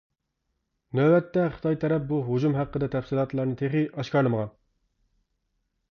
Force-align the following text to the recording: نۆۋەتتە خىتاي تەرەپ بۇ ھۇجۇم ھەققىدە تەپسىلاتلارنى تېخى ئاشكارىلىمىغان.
نۆۋەتتە 0.99 1.43
خىتاي 1.57 1.77
تەرەپ 1.83 2.07
بۇ 2.13 2.19
ھۇجۇم 2.29 2.57
ھەققىدە 2.61 2.89
تەپسىلاتلارنى 2.97 3.61
تېخى 3.61 3.85
ئاشكارىلىمىغان. 3.93 4.53